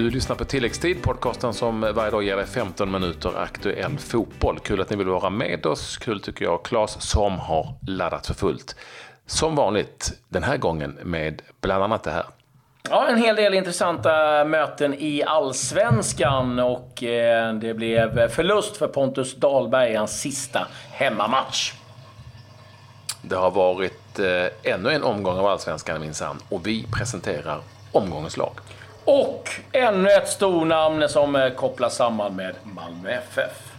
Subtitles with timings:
[0.00, 4.58] Du lyssnar på Tilläggstid, podcasten som varje dag ger dig 15 minuter aktuell fotboll.
[4.58, 5.96] Kul att ni vill vara med oss.
[5.96, 8.76] Kul tycker jag, Claes, som har laddat för fullt.
[9.26, 12.24] Som vanligt, den här gången med bland annat det här.
[12.90, 19.36] Ja, en hel del intressanta möten i Allsvenskan och eh, det blev förlust för Pontus
[19.36, 21.72] Dahlberg i hans sista hemmamatch.
[23.22, 27.60] Det har varit eh, ännu en omgång av Allsvenskan minsann och vi presenterar
[27.92, 28.52] omgångens lag.
[29.04, 33.70] Och ännu ett stornamn som eh, kopplas samman med Malmö FF.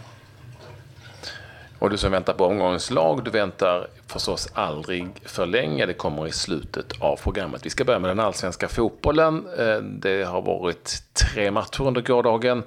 [1.78, 5.86] Och du som väntar på omgångens lag, du väntar förstås aldrig för länge.
[5.86, 7.66] Det kommer i slutet av programmet.
[7.66, 9.46] Vi ska börja med den allsvenska fotbollen.
[9.58, 12.62] Eh, det har varit tre matcher under gårdagen.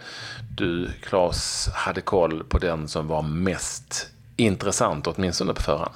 [0.57, 5.93] Du, Claes, hade koll på den som var mest intressant, åtminstone på förhand.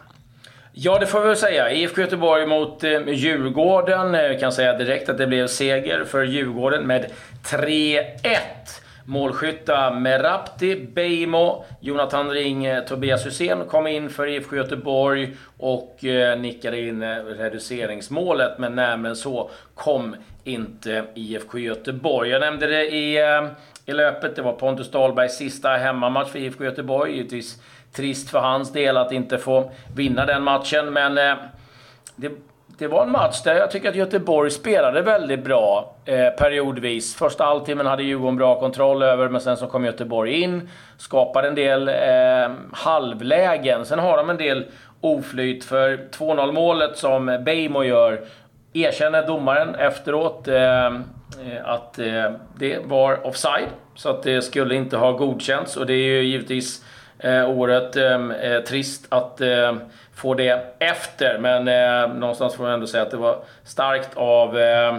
[0.73, 1.71] Ja, det får vi väl säga.
[1.71, 4.15] IFK Göteborg mot eh, Djurgården.
[4.15, 7.11] Eh, Jag kan säga direkt att det blev seger för Djurgården med
[7.45, 8.05] 3-1.
[9.05, 16.39] Målskytta Merapti Beimo, Jonathan Ring, eh, Tobias Hysén kom in för IFK Göteborg och eh,
[16.39, 18.59] nickade in eh, reduceringsmålet.
[18.59, 22.29] Men närmare så kom inte IFK Göteborg.
[22.29, 23.17] Jag nämnde det i,
[23.85, 24.35] i löpet.
[24.35, 27.15] Det var Pontus Dahlbergs sista hemmamatch för IFK Göteborg.
[27.15, 27.61] Givetvis
[27.95, 31.35] trist för hans del att inte få vinna den matchen, men eh,
[32.15, 32.31] det
[32.79, 37.15] det var en match där jag tycker att Göteborg spelade väldigt bra eh, periodvis.
[37.15, 40.69] Första halvtimmen hade Djurgården bra kontroll över, men sen så kom Göteborg in.
[40.97, 43.85] Skapade en del eh, halvlägen.
[43.85, 44.65] Sen har de en del
[45.01, 48.21] oflyt, för 2-0 målet som Beijmo gör
[48.73, 50.91] erkänner domaren efteråt eh, eh,
[51.65, 53.69] att eh, det var offside.
[53.95, 55.77] Så att det skulle inte ha godkänts.
[55.77, 56.85] Och det är ju givetvis
[57.19, 59.79] eh, oerhört eh, trist att ehm,
[60.15, 61.37] få det efter.
[61.37, 64.97] Men eh, någonstans får man ändå säga att det var starkt av eh,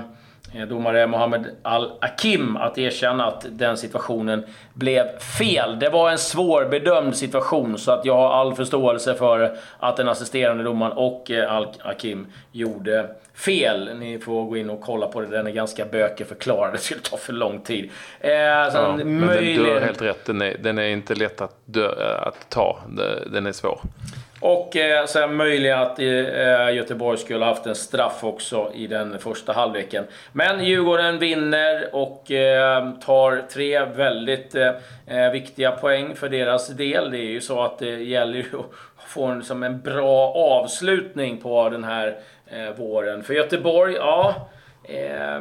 [0.69, 5.79] domare Mohammed Al-Akim att erkänna att den situationen blev fel.
[5.79, 10.65] Det var en svårbedömd situation, så att jag har all förståelse för att den assisterande
[10.65, 13.99] domaren och eh, Al-Akim gjorde fel.
[13.99, 15.27] Ni får gå in och kolla på det.
[15.27, 16.73] Den är ganska bökig förklarad.
[16.73, 17.91] Det skulle ta för lång tid.
[18.21, 19.59] Eh, ja, men möjlig...
[19.59, 20.25] du har helt rätt.
[20.25, 22.79] Den är, den är inte lätt att, dö, att ta.
[23.27, 23.81] Den är svår.
[24.41, 29.19] Och eh, sen möjligen att eh, eh, Göteborg skulle haft en straff också i den
[29.19, 30.05] första halvleken.
[30.33, 34.73] Men Djurgården vinner och eh, tar tre väldigt eh,
[35.07, 37.11] eh viktiga poäng för deras del.
[37.11, 38.45] Det är ju så att det gäller ju
[38.97, 43.23] att få en, som en bra avslutning på den här eh, våren.
[43.23, 44.49] För Göteborg, ja
[44.85, 45.41] eh,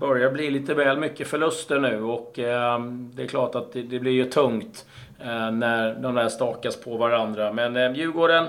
[0.00, 4.12] börjar bli lite väl mycket förluster nu och det är klart att det, det blir
[4.12, 4.84] ju tungt
[5.20, 7.52] Eh, när de där stakas på varandra.
[7.52, 8.44] Men eh, Djurgården,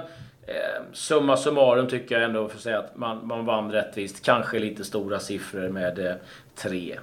[0.48, 4.26] eh, summa summarum tycker jag ändå för att säga att man, man vann rättvist.
[4.26, 6.16] Kanske lite stora siffror med eh,
[6.58, 6.98] 3-1.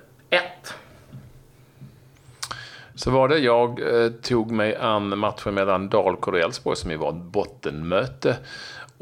[2.95, 3.39] Så var det.
[3.39, 3.81] Jag
[4.23, 8.37] tog mig an matchen mellan Dalkurd och Elfsborg som ju var ett bottenmöte.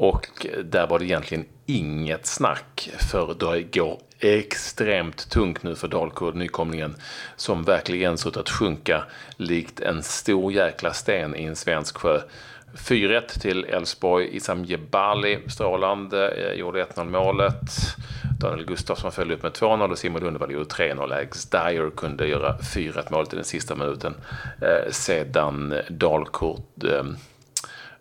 [0.01, 6.35] Och där var det egentligen inget snack för det går extremt tungt nu för Dalkurd,
[6.35, 6.95] nykomlingen,
[7.35, 9.03] som verkligen sett att sjunka
[9.37, 12.21] likt en stor jäkla sten i en svensk sjö.
[12.75, 14.35] 4-1 till Elfsborg.
[14.35, 17.61] Isam Jebali, strålande, eh, gjorde 1-0 målet.
[18.39, 21.13] Daniel Gustafsson följde upp med 2-0 och Simon Lundevall gjorde 3-0.
[21.13, 24.13] Alex Dyer kunde göra 4-1 målet i den sista minuten.
[24.61, 27.03] Eh, sedan Dalkurd eh,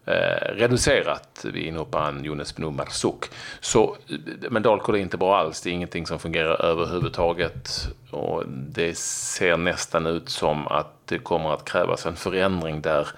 [0.07, 3.25] eh, reducerat vid inhopparen Jonas Bnu Marsuk.
[3.61, 5.61] Så, eh, men Dalkurd är inte bra alls.
[5.61, 7.89] Det är ingenting som fungerar överhuvudtaget.
[8.11, 13.09] Och det ser nästan ut som att det kommer att krävas en förändring där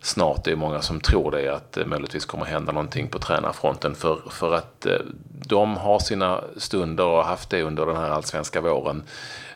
[0.00, 0.44] snart.
[0.44, 3.94] Det är många som tror det, att det möjligtvis kommer hända någonting på tränarfronten.
[3.94, 4.98] För, för att eh,
[5.46, 9.02] de har sina stunder och har haft det under den här allsvenska våren.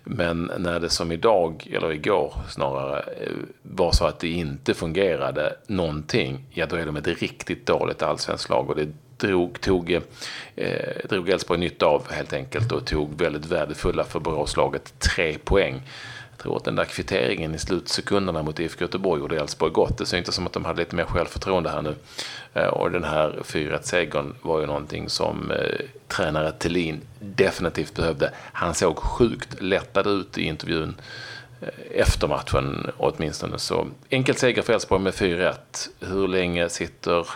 [0.09, 5.57] Men när det som idag, eller igår snarare, eh, var så att det inte fungerade
[5.67, 8.71] någonting, ja då är de ett riktigt dåligt allsvenskt lag.
[8.71, 10.01] Och det drog, tog,
[10.57, 15.83] eh, drog Elfsborg nytta av helt enkelt och tog väldigt värdefulla för Boråslaget tre poäng.
[16.37, 19.99] Jag tror att den där kvitteringen i slutsekunderna mot IFK Göteborg gjorde Elfsborg gott.
[19.99, 21.95] Det ser inte som att de hade lite mer självförtroende här nu.
[22.55, 28.33] Eh, och den här 4-1-segern var ju någonting som eh, tränare Thelin definitivt behövde.
[28.53, 30.95] Han såg sjukt lättad ut i intervjun
[31.61, 31.69] eh,
[32.01, 33.59] efter matchen åtminstone.
[33.59, 35.55] Så enkel seger för Elfsborg med 4-1.
[36.01, 37.27] Hur länge sitter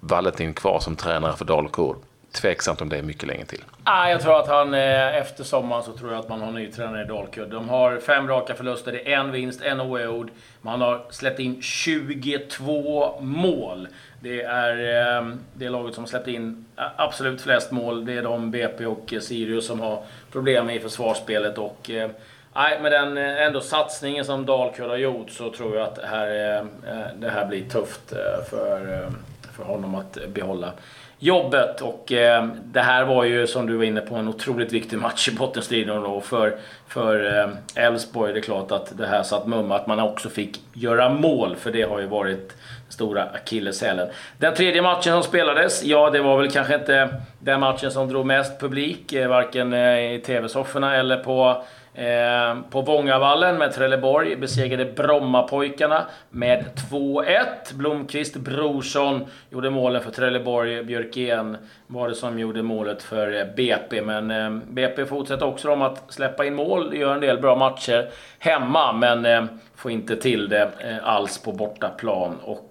[0.00, 1.96] Valentin kvar som tränare för Dalkurd?
[2.32, 3.64] Tveksamt om det är mycket länge till.
[3.84, 6.72] Ah, jag tror att han, eh, efter sommaren så tror jag att man har ny
[6.72, 7.48] tränare i Dalkurd.
[7.48, 10.30] De har fem raka förluster, det är en vinst, en oavgjord.
[10.60, 13.88] Man har släppt in 22 mål.
[14.20, 16.64] Det är eh, det laget som har släppt in
[16.96, 18.04] absolut flest mål.
[18.04, 21.58] Det är de, BP och Sirius, som har problem i försvarsspelet.
[21.58, 22.10] Och, eh,
[22.54, 26.06] Nej, med den eh, ändå satsningen som Dalkurd har gjort så tror jag att det
[26.06, 28.10] här, eh, eh, det här blir tufft
[28.50, 29.10] för,
[29.56, 30.72] för honom att behålla
[31.20, 31.80] jobbet.
[31.80, 35.28] Och eh, det här var ju, som du var inne på, en otroligt viktig match
[35.28, 35.98] i bottenstriden.
[35.98, 36.56] Och för,
[36.88, 40.60] för eh, Elfsborg är det klart att det här satt mumma, att man också fick
[40.72, 41.56] göra mål.
[41.56, 44.08] För det har ju varit den stora akilleshälen.
[44.38, 48.26] Den tredje matchen som spelades, ja det var väl kanske inte den matchen som drog
[48.26, 49.12] mest publik.
[49.12, 51.62] Eh, varken eh, i TV-sofforna eller på
[52.00, 57.74] Eh, på Vångavallen med Trelleborg besegrade Brommapojkarna med 2-1.
[57.74, 60.84] Blomqvist Brorsson gjorde målen för Trelleborg.
[60.84, 61.56] Björkén
[61.86, 64.02] var det som gjorde målet för eh, BP.
[64.02, 66.96] Men eh, BP fortsätter också om att släppa in mål.
[66.96, 70.70] Gör en del bra matcher hemma, men får inte till det
[71.02, 72.36] alls på bortaplan.
[72.44, 72.69] Och,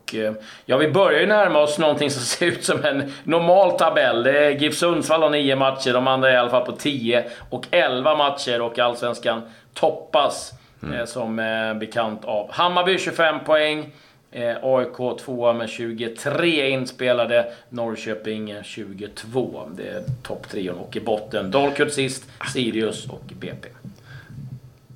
[0.66, 4.24] ja, vi börjar ju närma oss någonting som ser ut som en normal tabell.
[4.24, 7.26] Det är GIF Sundsvall har nio matcher, de andra är i alla fall på 10
[7.50, 9.42] och 11 matcher och Allsvenskan
[9.74, 10.54] toppas
[10.84, 11.08] mm.
[11.08, 11.36] som
[11.80, 13.92] bekant av Hammarby 25 poäng.
[14.32, 17.54] Eh, AIK 2 med 23 inspelade.
[17.70, 19.70] Norrköping 22.
[19.78, 20.78] Det är topptrion.
[20.78, 22.24] Och i botten Dalkurd sist,
[22.54, 23.68] Sirius och BP.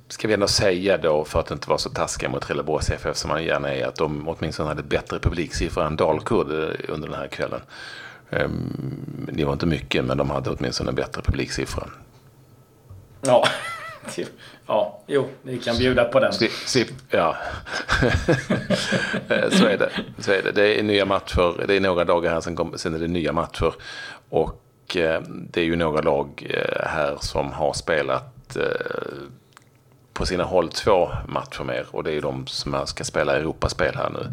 [0.08, 3.28] Ska vi ändå säga då, för att inte vara så taskiga mot Trelleborgs FF som
[3.28, 7.28] man gärna är, att de åtminstone hade bättre publiksiffror än Dalkurd eh, under den här
[7.28, 7.60] kvällen.
[8.30, 11.90] Ehm, det var inte mycket, men de hade åtminstone bättre publiksiffror.
[13.20, 13.48] Ja.
[14.66, 16.32] Ja, jo, vi kan bjuda på den.
[16.66, 17.36] Sip, ja,
[19.50, 19.90] så är det.
[20.18, 20.52] Så är det.
[20.52, 21.64] Det är nya matcher.
[21.66, 23.74] Det är några dagar här, sen, kom, sen är det nya matcher.
[24.28, 28.62] Och eh, det är ju några lag eh, här som har spelat eh,
[30.14, 31.86] på sina håll två matcher mer.
[31.90, 34.32] Och det är de som ska spela Europaspel här nu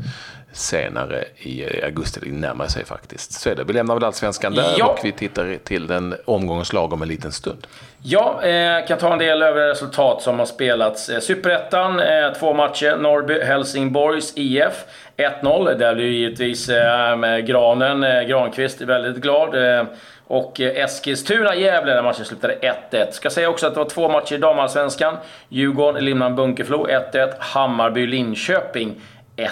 [0.53, 2.19] senare i augusti.
[2.23, 3.31] Det närmar sig faktiskt.
[3.31, 3.63] Så är det.
[3.63, 4.85] Vi lämnar väl allsvenskan där ja.
[4.85, 7.67] och vi tittar till den omgångens lag om en liten stund.
[8.03, 11.09] Ja, eh, kan ta en del övriga resultat som har spelats.
[11.09, 12.97] Eh, Superettan, eh, två matcher.
[12.97, 14.85] Norrby, Helsingborgs IF.
[15.17, 15.77] 1-0.
[15.77, 19.55] Där blir givetvis eh, med Granen, eh, Granqvist väldigt glad.
[19.55, 19.85] Eh,
[20.27, 22.55] och eh, Eskilstuna-Gävle, där matchen slutade
[22.91, 23.11] 1-1.
[23.11, 25.17] Ska säga också att det var två matcher i damallsvenskan.
[25.49, 27.33] Djurgården, Limhamn, Bunkeflo 1-1.
[27.39, 29.01] Hammarby, Linköping
[29.35, 29.51] 1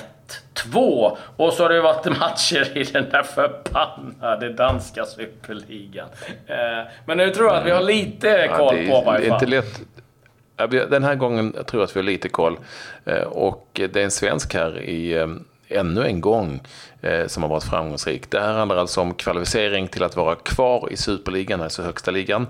[0.53, 1.17] 2.
[1.35, 6.07] Och så har det varit matcher i den där förbannade danska superligan.
[6.47, 6.55] Eh,
[7.05, 9.39] men nu tror jag att vi har lite koll ja, är, på varje fall.
[9.39, 9.79] Det är inte
[10.65, 10.89] lätt.
[10.89, 12.57] Den här gången tror jag att vi har lite koll.
[13.05, 15.27] Eh, och det är en svensk här i eh,
[15.67, 16.61] ännu en gång
[17.27, 18.31] som har varit framgångsrik.
[18.31, 22.47] Det här handlar alltså om kvalificering till att vara kvar i superligan, alltså högsta ligan.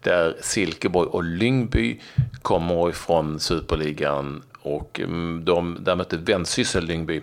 [0.00, 2.00] Där Silkeborg och Lyngby
[2.42, 4.42] kommer ifrån superligan
[4.76, 7.22] och mm, de, där mötte Vendsyssel Lyngby.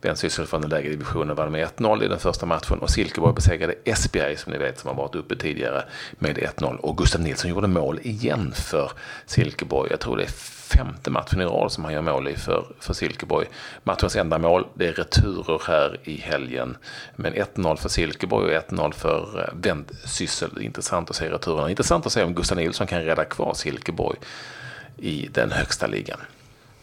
[0.00, 3.74] Vendsyssel från den lägre divisionen vann med 1-0 i den första matchen och Silkeborg besegrade
[3.84, 5.84] Esbjerg som ni vet som har varit uppe tidigare
[6.18, 6.76] med 1-0.
[6.76, 8.90] Och Gustav Nilsson gjorde mål igen för
[9.26, 9.90] Silkeborg.
[9.90, 12.94] Jag tror det är femte matchen i rad som han gör mål i för, för
[12.94, 13.46] Silkeborg.
[13.84, 16.76] Matchens enda mål, det är returer här i helgen.
[17.16, 20.46] Men 1-0 för Silkeborg och 1-0 för eh, vändsyssel.
[20.46, 20.62] Vendsyssel.
[20.62, 21.70] Intressant att se returerna.
[21.70, 24.18] Intressant att se om Gustav Nilsson kan rädda kvar Silkeborg
[24.96, 26.18] i den högsta ligan.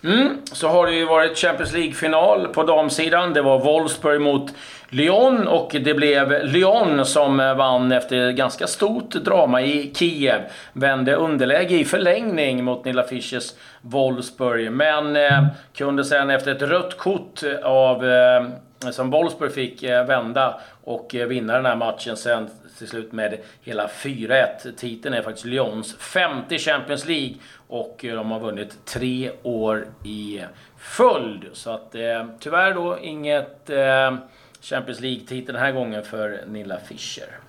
[0.04, 3.34] Mm, så har det ju varit Champions League-final på damsidan.
[3.34, 4.54] Det var Wolfsburg mot
[4.90, 10.42] Lyon och det blev Lyon som eh, vann efter ganska stort drama i Kiev.
[10.74, 16.98] Vände underläge i förlängning mot Nilla Fischers Wolfsburg, men eh, kunde sen efter ett rött
[16.98, 18.44] kort av, eh,
[18.92, 23.40] som Wolfsburg fick eh, vända och eh, vinna den här matchen sen till slut med
[23.62, 24.76] hela 4-1.
[24.78, 27.36] Titeln är faktiskt Lyons femte Champions League
[27.68, 30.42] och eh, de har vunnit tre år i
[30.78, 31.44] följd.
[31.54, 34.16] Så att eh, tyvärr då inget eh,
[34.62, 37.40] Champions League-titel den här gången för Nilla Fischer.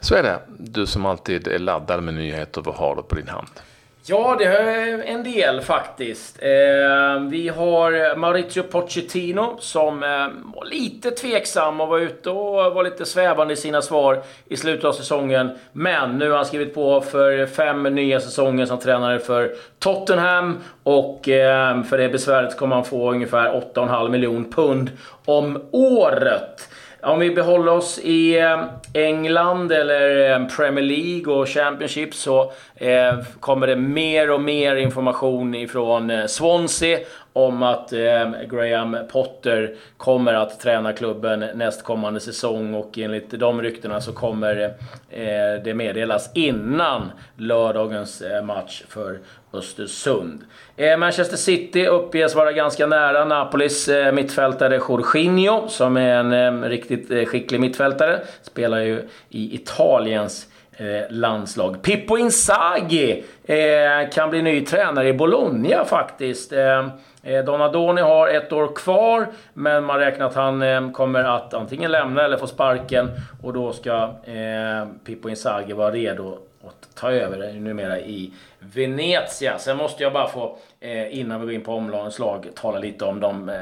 [0.00, 0.40] Så är det.
[0.58, 3.48] Du som alltid är laddad med nyheter, vad har du på din hand?
[4.04, 6.38] Ja, det är en del faktiskt.
[6.42, 10.08] Eh, vi har Maurizio Pochettino som eh,
[10.54, 14.84] var lite tveksam och var ute och var lite svävande i sina svar i slutet
[14.84, 15.50] av säsongen.
[15.72, 21.28] Men nu har han skrivit på för fem nya säsonger som tränare för Tottenham och
[21.28, 24.90] eh, för det besväret kommer han få ungefär 8,5 miljoner pund
[25.24, 26.68] om året.
[27.04, 33.18] Om vi behåller oss i eh, England eller eh, Premier League och Championship så eh,
[33.40, 36.98] kommer det mer och mer information ifrån Swansea
[37.32, 44.00] om att eh, Graham Potter kommer att träna klubben nästkommande säsong och enligt de ryktena
[44.00, 44.74] så kommer
[45.10, 49.18] eh, det meddelas innan lördagens eh, match för
[49.54, 50.44] Östersund.
[50.76, 56.68] Eh, Manchester City uppges vara ganska nära Napolis eh, mittfältare Jorginho, som är en eh,
[56.68, 58.20] riktigt eh, skicklig mittfältare.
[58.42, 61.82] Spelar ju i Italiens Eh, landslag.
[61.82, 66.52] Pippo Inzaghi eh, kan bli ny tränare i Bologna faktiskt.
[66.52, 66.88] Eh,
[67.46, 72.36] Donadoni har ett år kvar, men man räknar att han kommer att antingen lämna eller
[72.36, 73.10] få sparken.
[73.42, 74.10] Och då ska
[75.04, 79.58] Pippo Inzaghi vara redo att ta över numera i Venezia.
[79.58, 83.04] Sen måste jag bara få, eh, innan vi går in på omlagens lag, tala lite
[83.04, 83.54] om de eh,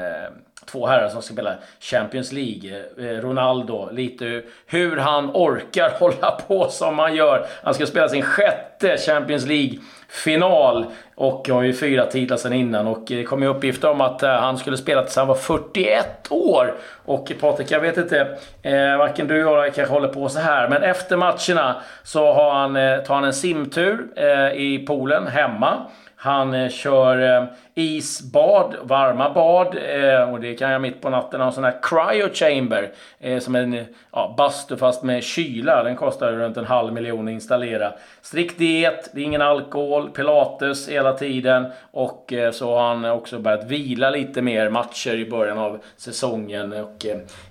[0.65, 2.83] två herrar som ska spela Champions League.
[2.97, 7.45] Eh, Ronaldo, lite hur han orkar hålla på som han gör.
[7.63, 12.87] Han ska spela sin sjätte Champions League-final och har ju fyra titlar sedan innan.
[12.87, 15.35] Och eh, det kom ju uppgifter om att eh, han skulle spela tills han var
[15.35, 16.73] 41 år.
[17.05, 20.69] Och Patrik, jag vet inte, eh, varken du eller jag kanske håller på så här,
[20.69, 22.73] men efter matcherna så har han,
[23.05, 25.85] tar han en simtur eh, i poolen hemma.
[26.23, 31.41] Han eh, kör eh, isbad, varma bad eh, och det kan jag mitt på natten
[31.41, 32.91] ha en sån här cryo chamber
[33.39, 35.83] som en ja, bastu fast med kyla.
[35.83, 37.93] Den kostar runt en halv miljon att installera.
[38.21, 43.63] Strikt diet, det är ingen alkohol, pilates hela tiden och så har han också börjat
[43.63, 46.73] vila lite mer matcher i början av säsongen.
[46.73, 47.05] Och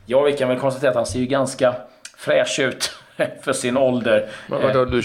[0.07, 1.75] ja, vi kan väl konstatera att han ser ju ganska
[2.17, 2.93] fräsch ut
[3.43, 4.29] för sin ålder.
[4.49, 5.03] Men vadå, du,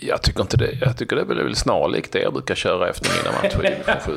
[0.00, 0.78] jag tycker inte det.
[0.80, 4.16] Jag tycker det är väl snarlikt det jag brukar köra efter mina matcher division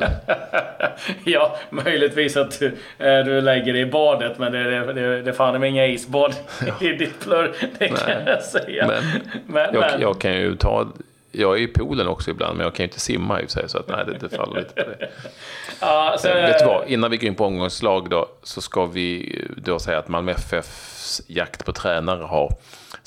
[1.24, 2.66] ja, möjligtvis att du,
[2.98, 6.34] eh, du lägger dig i badet, men det, det, det, fan är inga isbad
[6.80, 7.54] i ditt plurr.
[7.78, 8.24] Det kan Nej.
[8.26, 8.86] jag säga.
[8.86, 9.04] Men,
[9.46, 10.00] men, jag, men.
[10.00, 10.86] jag kan ju ta...
[11.32, 13.78] Jag är i poolen också ibland, men jag kan ju inte simma i sig, så
[13.78, 15.08] att nej, det, det faller lite på det.
[15.80, 19.38] Ja, så, Vet du vad, innan vi går in på omgångslag då, så ska vi
[19.56, 22.52] då säga att Malmö FFs jakt på tränare har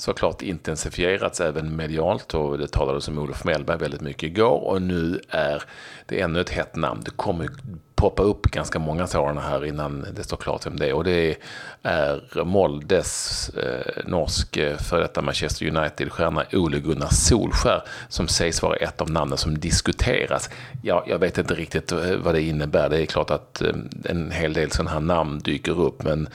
[0.04, 5.20] såklart intensifierats även medialt och det talades om Olof Mellberg väldigt mycket igår och nu
[5.28, 5.62] är
[6.06, 7.00] det ännu ett hett namn.
[7.04, 7.48] Det kommer
[7.94, 11.36] poppa upp ganska många sådana här innan det står klart vem det är och det
[11.82, 18.76] är Moldes eh, norsk eh, före detta Manchester United-stjärna Ole Gunnar Solskär som sägs vara
[18.76, 20.50] ett av namnen som diskuteras.
[20.82, 22.88] Ja, jag vet inte riktigt eh, vad det innebär.
[22.88, 26.28] Det är klart att eh, en hel del sådana här namn dyker upp men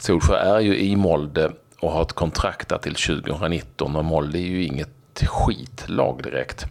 [0.00, 4.64] Solskär är ju i Molde och har ett kontrakt till 2019 och Molde är ju
[4.64, 4.88] inget
[5.24, 6.66] skitlag direkt.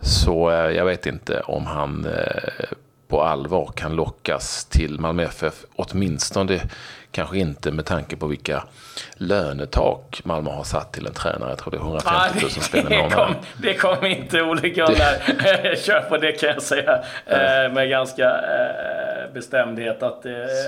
[0.00, 2.66] Så eh, jag vet inte om han eh,
[3.08, 6.60] på allvar kan lockas till Malmö FF, åtminstone
[7.10, 8.64] kanske inte med tanke på vilka
[9.14, 11.50] lönetak Malmö har satt till en tränare.
[11.50, 13.34] Jag tror det är 150 000 spänn i månaden.
[13.62, 18.24] Det kommer inte Ole Gunnar köra på, det kan jag säga eh, med ganska
[19.36, 20.26] bestämdhet att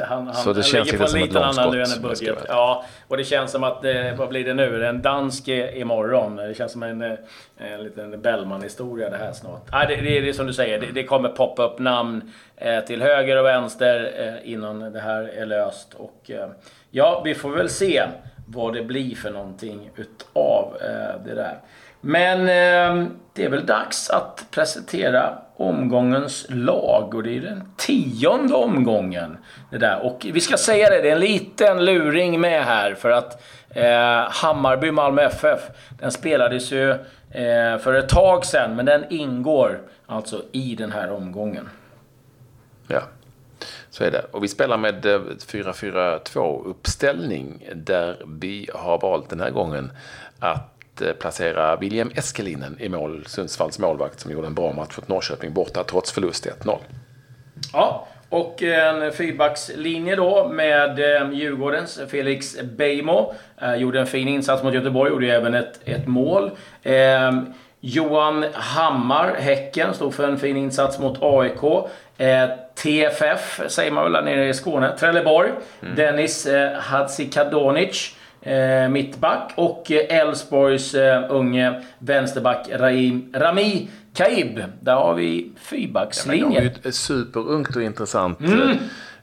[0.08, 2.38] han, han så det känns ligger på en liten annan lönebudget.
[2.48, 3.84] Ja, och det känns som att,
[4.16, 4.86] vad blir det nu?
[4.86, 6.36] En dansk imorgon.
[6.36, 7.02] Det känns som en,
[7.58, 9.62] en liten Bellman-historia det här snart.
[9.72, 12.84] Ja, det, det, det är som du säger, det, det kommer poppa upp namn Eh,
[12.84, 15.94] till höger och vänster eh, innan det här är löst.
[15.94, 16.48] Och eh,
[16.90, 18.02] ja, vi får väl se
[18.46, 20.76] vad det blir för någonting utav
[21.24, 21.58] det där.
[22.00, 28.54] Men ehm, det är väl dags att presentera omgångens lag och det är den tionde
[28.54, 29.38] omgången.
[29.70, 30.04] Det där.
[30.04, 34.30] Och vi ska säga det, det är en liten luring med här för att eh,
[34.30, 35.60] Hammarby Malmö FF,
[36.00, 36.90] den spelades ju
[37.30, 41.68] eh, för ett tag sedan men den ingår alltså i den här omgången.
[42.88, 43.02] Ja,
[43.90, 44.24] så är det.
[44.30, 47.68] Och vi spelar med eh, 4-4-2 uppställning.
[47.74, 49.92] där vi har valt den här gången
[50.38, 55.08] att eh, placera William Eskelinen i mål, Sundsvalls målvakt som gjorde en bra match mot
[55.08, 56.78] Norrköping borta trots förlust 1-0.
[57.72, 63.34] Ja, och en fyrbackslinje då med eh, Djurgårdens Felix Beijmo.
[63.76, 66.50] Gjorde en fin insats mot Göteborg, gjorde även ett, ett mål.
[67.80, 71.62] Johan Hammar, Häcken, stod för en fin insats mot AIK.
[72.18, 74.96] Eh, TFF säger man väl där nere i Skåne.
[74.98, 75.50] Trelleborg.
[75.82, 75.94] Mm.
[75.94, 78.14] Dennis eh, Hadzikadonic.
[78.42, 79.52] Eh, mittback.
[79.54, 84.62] Och eh, Elfsborgs eh, unge vänsterback Rahim, Rami Kaib.
[84.80, 86.64] Där har vi fyrbackslinjen.
[86.64, 88.78] Ja, ett superungt och intressant mm.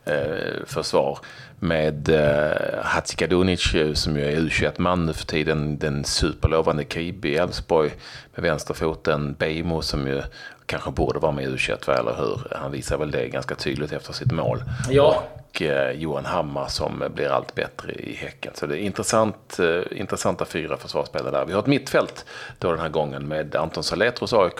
[0.05, 1.19] eh, försvar
[1.59, 5.77] med eh, Hatzikadunic som ju är U21-man nu för tiden.
[5.77, 7.91] Den superlovande Kaib i Elfsborg
[8.35, 9.33] med vänsterfoten.
[9.33, 10.21] Beijmo som ju
[10.65, 12.57] kanske borde vara med i U21, eller hur?
[12.61, 14.63] Han visar väl det ganska tydligt efter sitt mål.
[14.89, 15.23] Ja.
[15.55, 18.51] Och eh, Johan Hammar som blir allt bättre i Häcken.
[18.55, 21.45] Så det är intressant, eh, intressanta fyra försvarsspelare där.
[21.45, 22.25] Vi har ett mittfält
[22.59, 24.59] då den här gången med Anton Saletros AIK,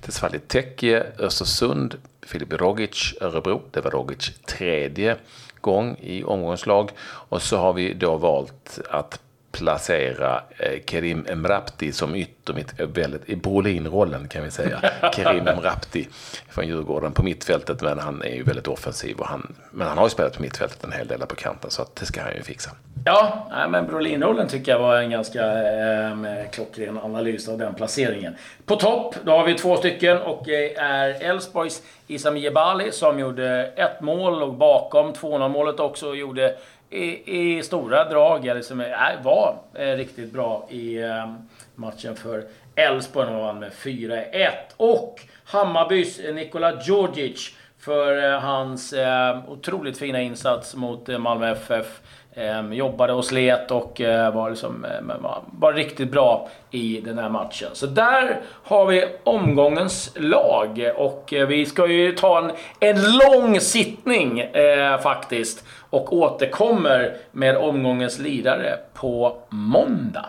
[0.00, 3.62] Tesfalli Tekke, Östersund, Filip Rogic, Örebro.
[3.70, 5.16] Det var Rogic tredje
[5.60, 6.90] gång i omgångslag.
[7.04, 9.20] Och så har vi då valt att
[9.54, 14.80] placera eh, Kerim Emrapti som yttermitt, väldigt, i Brolin-rollen kan vi säga.
[15.12, 16.08] Kerim Emrapti
[16.48, 19.16] från Djurgården på mittfältet, men han är ju väldigt offensiv.
[19.16, 21.86] Och han, men han har ju spelat på mittfältet en hel del på kanten, så
[22.00, 22.70] det ska han ju fixa.
[23.06, 28.36] Ja, men Brolin-rollen tycker jag var en ganska eh, klockren analys av den placeringen.
[28.66, 33.72] På topp, då har vi två stycken och det är Elfsborgs Isam Jebali som gjorde
[33.76, 36.56] ett mål och bakom 2-0 målet också gjorde
[36.94, 39.58] i, i stora drag, eller som är, var
[39.96, 43.26] riktigt bra i ehm, matchen för Elfsborg.
[43.26, 44.50] De vann med 4-1.
[44.76, 52.00] Och Hammarbys Nikola Djordjic för eh, hans ehm, otroligt fina insats mot eh, Malmö FF.
[52.36, 57.18] Eh, jobbade och slet och eh, var, liksom, eh, var, var, riktigt bra i den
[57.18, 57.68] här matchen.
[57.72, 62.50] Så där har vi omgångens lag och eh, vi ska ju ta en,
[62.80, 70.26] en lång sittning eh, faktiskt och återkommer med omgångens lirare på måndag.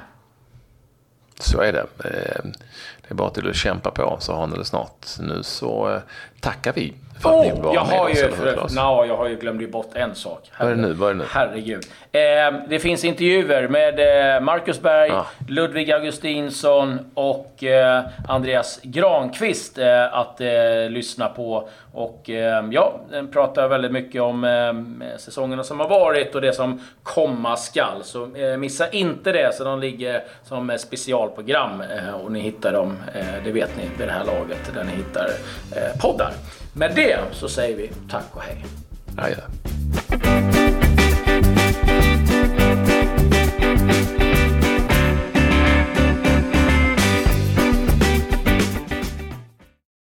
[1.40, 1.86] Så är det.
[2.10, 2.52] Ehm,
[3.08, 5.06] det är bara till att kämpa på så har ni det snart.
[5.20, 6.00] Nu så
[6.40, 9.28] tackar vi för att oh, ni var jag med har ju, för, no, jag har
[9.28, 10.52] ju glömt bort en sak.
[10.60, 10.94] Vad är det nu?
[10.94, 11.26] Vad är det nu?
[11.30, 11.86] Herregud.
[12.12, 14.00] Eh, det finns intervjuer med
[14.36, 15.26] eh, Marcus Berg, ah.
[15.48, 20.48] Ludvig Augustinsson och eh, Andreas Granqvist eh, att eh,
[20.90, 21.70] lyssna på.
[21.94, 26.54] Och eh, ja, den pratar väldigt mycket om eh, säsongerna som har varit och det
[26.54, 28.04] som komma skall.
[28.04, 31.84] Så missa inte det, så de ligger som specialprogram
[32.24, 35.30] och ni hittar dem, Eh, det vet ni, vid det här laget, där ni hittar
[35.76, 36.34] eh, poddar.
[36.74, 38.66] Med det så säger vi tack och hej.
[39.18, 39.75] Adjö.